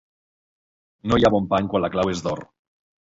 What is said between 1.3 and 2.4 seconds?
bon pany quan la clau és